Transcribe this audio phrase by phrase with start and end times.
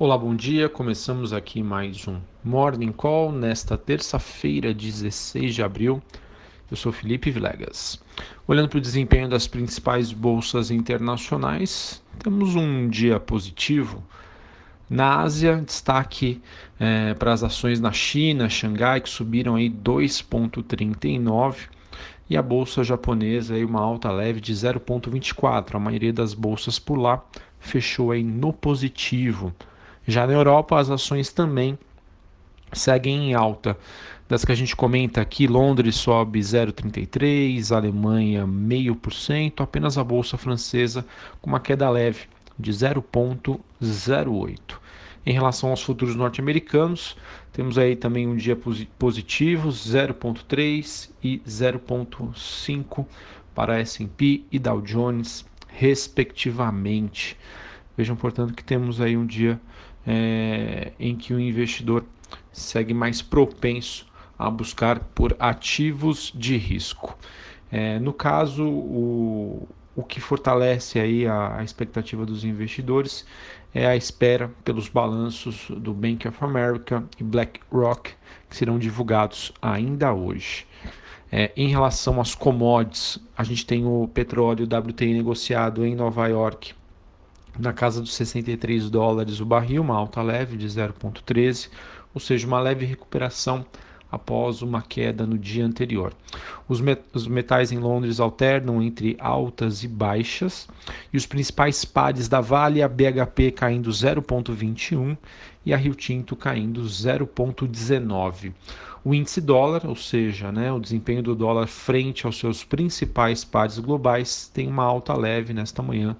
[0.00, 0.68] Olá, bom dia.
[0.68, 6.00] Começamos aqui mais um Morning Call nesta terça-feira, 16 de abril.
[6.70, 8.00] Eu sou Felipe Vilegas.
[8.46, 14.00] Olhando para o desempenho das principais bolsas internacionais, temos um dia positivo.
[14.88, 16.40] Na Ásia, destaque
[16.78, 21.56] é, para as ações na China, Xangai, que subiram aí 2,39
[22.30, 25.74] e a bolsa japonesa aí uma alta leve de 0,24.
[25.74, 27.20] A maioria das bolsas por lá
[27.58, 29.52] fechou aí no positivo.
[30.08, 31.78] Já na Europa, as ações também
[32.72, 33.76] seguem em alta.
[34.26, 41.04] Das que a gente comenta aqui, Londres sobe 0,33, Alemanha 0,5%, apenas a bolsa francesa
[41.42, 42.20] com uma queda leve
[42.58, 44.58] de 0,08.
[45.26, 47.14] Em relação aos futuros norte-americanos,
[47.52, 48.56] temos aí também um dia
[48.98, 53.04] positivo, 0,3 e 0,5
[53.54, 57.36] para S&P e Dow Jones, respectivamente.
[57.98, 59.60] Vejam, portanto, que temos aí um dia
[60.06, 62.04] é, em que o investidor
[62.52, 64.06] segue mais propenso
[64.38, 67.18] a buscar por ativos de risco.
[67.72, 73.26] É, no caso, o, o que fortalece aí a, a, expectativa dos investidores
[73.74, 78.12] é a espera pelos balanços do Bank of America e BlackRock,
[78.48, 80.68] que serão divulgados ainda hoje.
[81.32, 86.78] É, em relação às commodities, a gente tem o petróleo WTI negociado em Nova York
[87.58, 91.68] na casa dos 63 dólares o barril, uma alta leve de 0,13,
[92.14, 93.66] ou seja, uma leve recuperação
[94.10, 96.14] após uma queda no dia anterior.
[96.68, 100.66] Os, met os, metais em Londres alternam entre altas e baixas,
[101.12, 105.16] e os principais pares da Vale, a BHP caindo 0,21
[105.64, 108.52] e a Rio Tinto caindo 0,19.
[109.04, 113.78] O índice dólar, ou seja, né, o desempenho do dólar frente aos seus principais pares
[113.78, 116.16] globais, tem uma alta leve nesta manhã,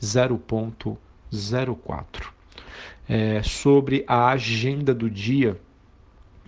[0.00, 2.28] 0,04.
[3.08, 5.60] É, sobre a agenda do dia,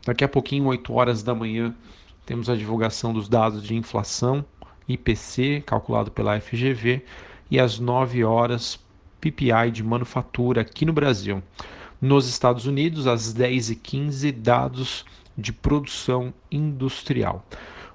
[0.06, 1.74] daqui a pouquinho, 8 horas da manhã,
[2.24, 4.44] temos a divulgação dos dados de inflação,
[4.88, 7.04] IPC, calculado pela FGV,
[7.50, 8.78] e às 9 horas,
[9.20, 11.42] PPI de manufatura aqui no Brasil.
[12.00, 15.04] Nos Estados Unidos, às 10h15, dados
[15.36, 17.44] de produção industrial.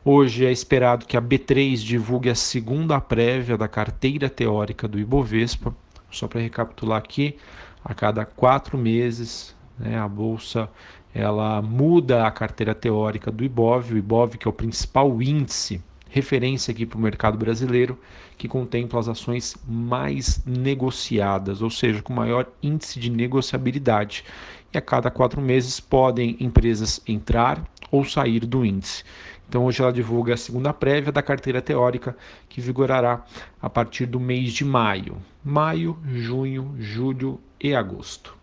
[0.10, 5.76] Hoje é esperado que a B3 divulgue a segunda prévia da carteira teórica do Ibovespa.
[6.10, 7.36] Só para recapitular aqui,
[7.84, 10.70] a cada quatro meses né, a bolsa
[11.14, 16.72] ela muda a carteira teórica do Ibov, o Ibov que é o principal índice referência
[16.72, 18.00] aqui para o mercado brasileiro,
[18.38, 24.24] que contempla as ações mais negociadas, ou seja, com maior índice de negociabilidade.
[24.74, 29.04] E a cada quatro meses podem empresas entrar ou sair do índice.
[29.48, 32.18] Então hoje ela divulga a segunda prévia da carteira teórica
[32.50, 33.24] que vigorará
[33.62, 35.18] a partir do mês de maio.
[35.44, 38.38] Maio, junho, julho e agosto.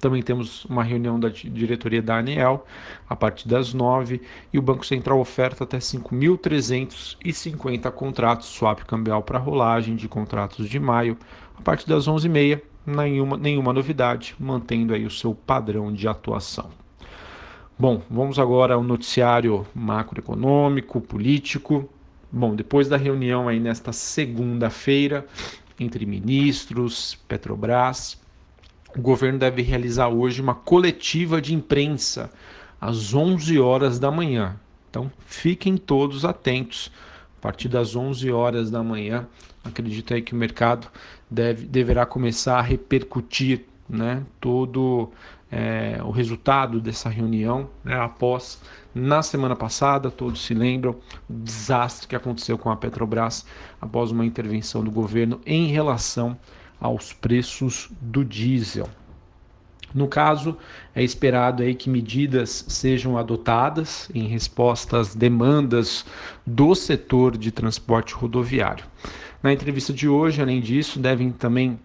[0.00, 2.64] Também temos uma reunião da diretoria da ANEEL
[3.08, 9.38] a partir das 9 e o Banco Central oferta até 5.350 contratos swap cambial para
[9.38, 11.18] rolagem de contratos de maio
[11.56, 12.62] a partir das 11h30.
[12.86, 16.79] Nenhuma, nenhuma novidade, mantendo aí o seu padrão de atuação.
[17.80, 21.88] Bom, vamos agora ao noticiário macroeconômico, político.
[22.30, 25.26] Bom, depois da reunião aí nesta segunda-feira
[25.78, 28.20] entre ministros, Petrobras,
[28.94, 32.30] o governo deve realizar hoje uma coletiva de imprensa
[32.78, 34.56] às 11 horas da manhã.
[34.90, 36.92] Então, fiquem todos atentos.
[37.38, 39.26] A partir das 11 horas da manhã,
[39.64, 40.86] acredito aí que o mercado
[41.30, 45.10] deve, deverá começar a repercutir né, todo
[45.50, 48.60] é, o resultado dessa reunião né, após,
[48.94, 50.96] na semana passada, todos se lembram,
[51.28, 53.44] o desastre que aconteceu com a Petrobras
[53.80, 56.38] após uma intervenção do governo em relação
[56.80, 58.88] aos preços do diesel.
[59.92, 60.56] No caso,
[60.94, 66.04] é esperado aí que medidas sejam adotadas em resposta às demandas
[66.46, 68.84] do setor de transporte rodoviário.
[69.42, 71.78] Na entrevista de hoje, além disso, devem também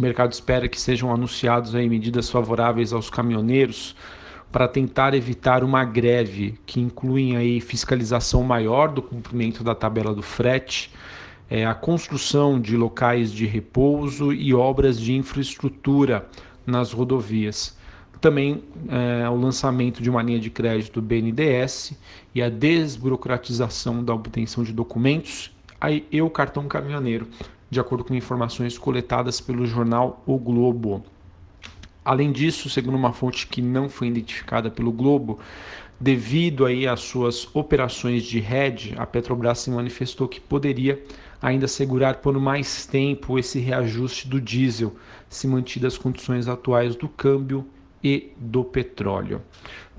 [0.00, 3.94] o mercado espera que sejam anunciados aí medidas favoráveis aos caminhoneiros
[4.50, 10.22] para tentar evitar uma greve que incluem aí fiscalização maior do cumprimento da tabela do
[10.22, 10.90] frete,
[11.50, 16.26] é, a construção de locais de repouso e obras de infraestrutura
[16.66, 17.76] nas rodovias.
[18.22, 21.92] Também é, o lançamento de uma linha de crédito BNDES
[22.34, 27.28] e a desburocratização da obtenção de documentos aí, e o cartão caminhoneiro,
[27.70, 31.04] de acordo com informações coletadas pelo jornal O Globo.
[32.04, 35.38] Além disso, segundo uma fonte que não foi identificada pelo Globo,
[36.00, 41.00] devido aí às suas operações de hedge, a Petrobras se manifestou que poderia
[41.40, 44.94] ainda segurar por mais tempo esse reajuste do diesel,
[45.28, 47.66] se mantidas as condições atuais do câmbio
[48.02, 49.42] e do petróleo.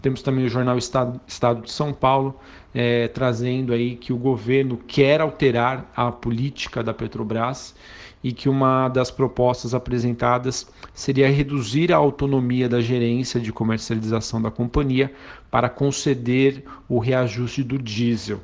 [0.01, 2.39] Temos também o jornal Estado, Estado de São Paulo
[2.73, 7.75] é, trazendo aí que o governo quer alterar a política da Petrobras
[8.23, 14.51] e que uma das propostas apresentadas seria reduzir a autonomia da gerência de comercialização da
[14.51, 15.11] companhia
[15.49, 18.41] para conceder o reajuste do diesel.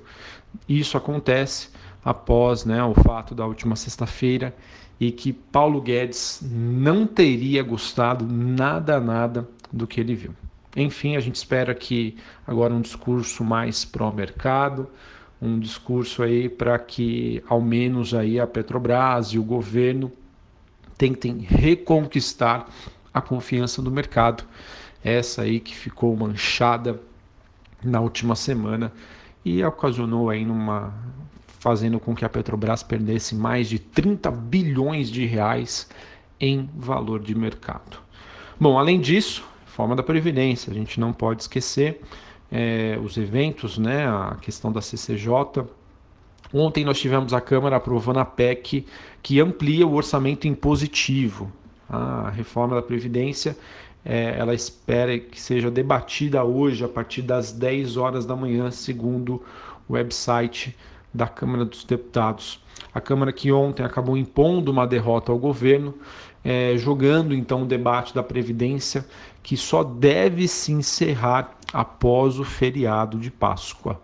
[0.68, 1.70] Isso acontece
[2.04, 4.56] após né, o fato da última sexta-feira
[5.00, 10.34] e que Paulo Guedes não teria gostado nada, nada do que ele viu.
[10.78, 12.16] Enfim, a gente espera que
[12.46, 14.88] agora um discurso mais pró-mercado,
[15.42, 20.12] um discurso aí para que ao menos aí a Petrobras e o governo
[20.96, 22.68] tentem reconquistar
[23.12, 24.44] a confiança do mercado.
[25.04, 27.02] Essa aí que ficou manchada
[27.84, 28.94] na última semana
[29.44, 30.94] e ocasionou aí numa
[31.60, 35.90] fazendo com que a Petrobras perdesse mais de 30 bilhões de reais
[36.40, 37.98] em valor de mercado.
[38.60, 39.44] Bom, além disso,
[39.78, 42.02] forma da previdência, a gente não pode esquecer
[42.52, 45.30] é, os eventos, né, a questão da CCJ.
[46.52, 48.88] Ontem nós tivemos a Câmara aprovando a PEC
[49.22, 51.52] que amplia o orçamento impositivo.
[51.88, 53.56] A reforma da Previdência
[54.04, 59.44] é, ela espera que seja debatida hoje a partir das 10 horas da manhã, segundo
[59.88, 60.76] o website
[61.18, 62.64] da Câmara dos Deputados.
[62.94, 65.96] A Câmara que ontem acabou impondo uma derrota ao governo,
[66.44, 69.06] é, jogando então o debate da Previdência,
[69.42, 74.00] que só deve se encerrar após o feriado de Páscoa.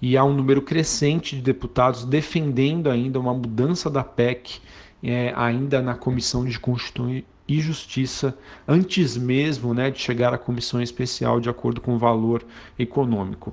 [0.00, 4.60] E há um número crescente de deputados defendendo ainda uma mudança da PEC,
[5.02, 10.80] é, ainda na Comissão de Constituição e Justiça, antes mesmo né, de chegar à comissão
[10.80, 12.44] especial de acordo com o valor
[12.78, 13.52] econômico.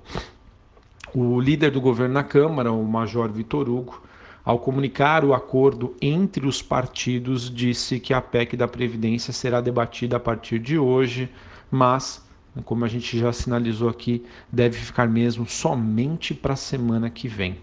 [1.20, 4.04] O líder do governo na Câmara, o Major Vitor Hugo,
[4.46, 10.18] ao comunicar o acordo entre os partidos, disse que a PEC da Previdência será debatida
[10.18, 11.28] a partir de hoje,
[11.72, 12.24] mas,
[12.64, 17.58] como a gente já sinalizou aqui, deve ficar mesmo somente para a semana que vem.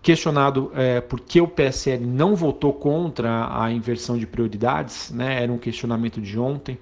[0.00, 5.52] Questionado é, por que o PSL não votou contra a inversão de prioridades, né, era
[5.52, 6.78] um questionamento de ontem,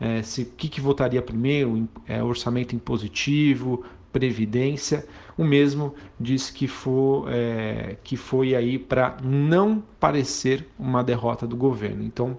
[0.00, 5.06] é, se o que, que votaria primeiro, é, orçamento impositivo, previdência.
[5.36, 11.56] O mesmo disse que foi, é, que foi aí para não parecer uma derrota do
[11.56, 12.02] governo.
[12.02, 12.36] Então,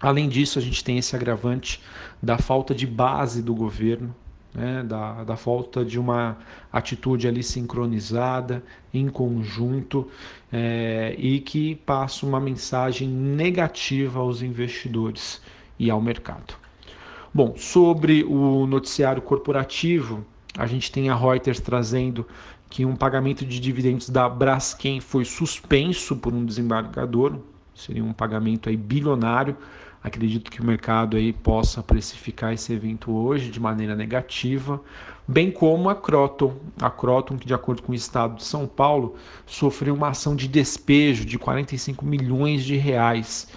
[0.00, 1.80] além disso, a gente tem esse agravante
[2.22, 4.14] da falta de base do governo,
[4.52, 6.38] né, da, da falta de uma
[6.72, 10.08] atitude ali sincronizada, em conjunto,
[10.52, 15.40] é, e que passa uma mensagem negativa aos investidores
[15.78, 16.54] e ao mercado.
[17.32, 22.26] Bom, sobre o noticiário corporativo, a gente tem a Reuters trazendo
[22.68, 27.38] que um pagamento de dividendos da Braskem foi suspenso por um desembargador,
[27.74, 29.56] seria um pagamento aí bilionário.
[30.02, 34.80] Acredito que o mercado aí possa precificar esse evento hoje de maneira negativa,
[35.28, 39.16] bem como a Croton, a Croton que de acordo com o estado de São Paulo
[39.44, 43.48] sofreu uma ação de despejo de 45 milhões de reais.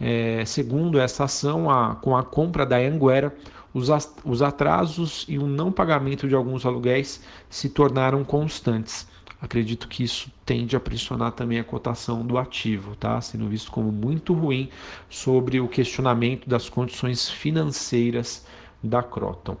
[0.00, 3.36] É, segundo essa ação, a, com a compra da Anguera,
[3.72, 9.06] os atrasos e o não pagamento de alguns aluguéis se tornaram constantes.
[9.40, 13.20] Acredito que isso tende a pressionar também a cotação do ativo, tá?
[13.20, 14.68] Sendo visto como muito ruim
[15.08, 18.46] sobre o questionamento das condições financeiras
[18.82, 19.56] da Croton.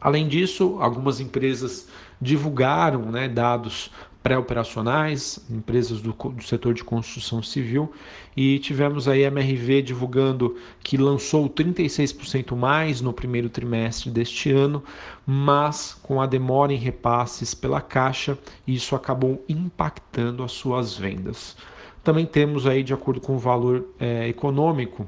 [0.00, 1.88] Além disso, algumas empresas
[2.20, 3.90] divulgaram né, dados
[4.22, 7.92] pré-operacionais, empresas do, do, setor de construção civil,
[8.36, 14.82] e tivemos aí a MRV divulgando que lançou 36% mais no primeiro trimestre deste ano,
[15.26, 21.56] mas com a demora em repasses pela Caixa, isso acabou impactando as suas vendas.
[22.02, 25.06] Também temos aí, de acordo com o valor é, econômico,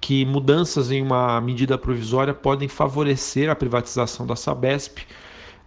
[0.00, 5.00] que mudanças em uma medida provisória podem favorecer a privatização da Sabesp,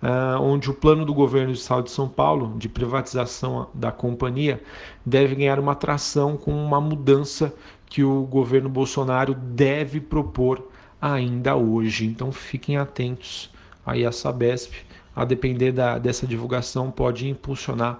[0.02, 4.62] uh, onde o plano do governo do de São Paulo de privatização da companhia
[5.06, 7.54] deve ganhar uma atração com uma mudança
[7.86, 10.68] que o governo Bolsonaro deve propor
[11.02, 12.06] ainda hoje.
[12.06, 13.52] Então fiquem atentos
[13.86, 14.74] aí a Sabesp,
[15.16, 18.00] a depender da, dessa divulgação, pode impulsionar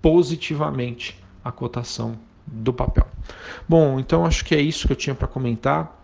[0.00, 3.06] positivamente a cotação do papel.
[3.68, 6.00] Bom, então acho que é isso que eu tinha para comentar.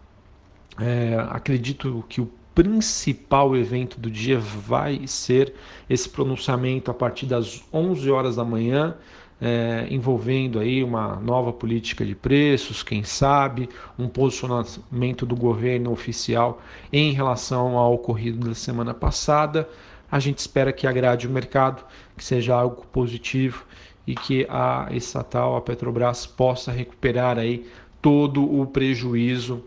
[0.78, 5.54] É, acredito que o principal evento do dia vai ser
[5.88, 8.96] esse pronunciamento a partir das 11 horas da manhã,
[9.40, 16.60] é, envolvendo aí uma nova política de preços, quem sabe, um posicionamento do governo oficial
[16.92, 19.68] em relação ao ocorrido da semana passada.
[20.10, 21.84] A gente espera que agrade o mercado,
[22.16, 23.64] que seja algo positivo
[24.06, 27.66] e que a estatal, a Petrobras, possa recuperar aí
[28.02, 29.64] todo o prejuízo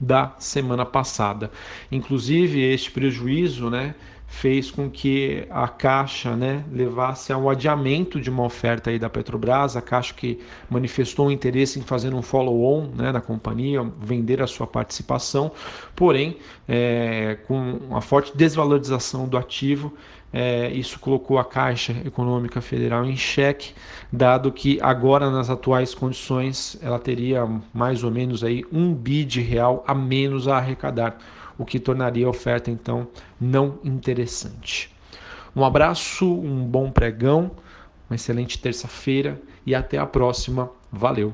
[0.00, 1.50] da semana passada.
[1.90, 3.94] Inclusive, este prejuízo, né,
[4.34, 9.76] fez com que a Caixa né, levasse ao adiamento de uma oferta aí da Petrobras,
[9.76, 14.46] a Caixa que manifestou um interesse em fazer um follow-on né, na companhia, vender a
[14.46, 15.52] sua participação,
[15.94, 16.36] porém,
[16.66, 19.94] é, com a forte desvalorização do ativo,
[20.36, 23.72] é, isso colocou a Caixa Econômica Federal em xeque,
[24.12, 29.84] dado que agora nas atuais condições ela teria mais ou menos aí um bid real
[29.86, 31.18] a menos a arrecadar
[31.56, 33.06] o que tornaria a oferta então
[33.40, 34.92] não interessante.
[35.54, 37.52] Um abraço, um bom pregão,
[38.10, 40.68] uma excelente terça-feira e até a próxima.
[40.90, 41.32] Valeu!